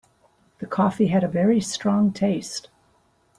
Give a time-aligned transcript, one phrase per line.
[0.57, 2.69] The coffee had a very strong taste.